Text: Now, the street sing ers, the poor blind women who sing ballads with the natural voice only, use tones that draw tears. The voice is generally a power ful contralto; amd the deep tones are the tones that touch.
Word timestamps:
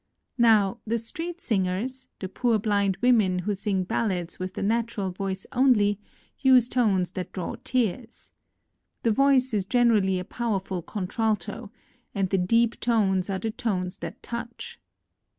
Now, 0.39 0.79
the 0.83 0.97
street 0.97 1.39
sing 1.39 1.67
ers, 1.67 2.07
the 2.19 2.27
poor 2.27 2.57
blind 2.57 2.97
women 3.03 3.37
who 3.37 3.53
sing 3.53 3.83
ballads 3.83 4.39
with 4.39 4.55
the 4.55 4.63
natural 4.63 5.11
voice 5.11 5.45
only, 5.51 5.99
use 6.39 6.67
tones 6.67 7.11
that 7.11 7.31
draw 7.31 7.55
tears. 7.63 8.31
The 9.03 9.11
voice 9.11 9.53
is 9.53 9.63
generally 9.63 10.17
a 10.17 10.25
power 10.25 10.59
ful 10.59 10.81
contralto; 10.81 11.71
amd 12.15 12.31
the 12.31 12.39
deep 12.39 12.79
tones 12.79 13.29
are 13.29 13.37
the 13.37 13.51
tones 13.51 13.97
that 13.97 14.23
touch. 14.23 14.79